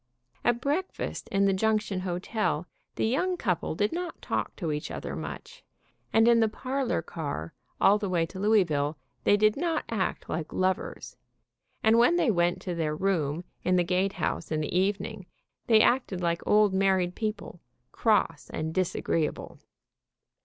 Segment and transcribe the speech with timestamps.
[0.43, 2.65] At breakfast in the junction hotel
[2.95, 5.63] the young couple did not talk to each other much,
[6.11, 10.51] and in the parlor car all the way to Louisville they did not act like
[10.51, 11.17] lovers,
[11.83, 15.27] and when they went to their room in the Gait House in the evening
[15.67, 17.61] they acted like old married people,
[17.91, 19.59] cross and dis agreeable.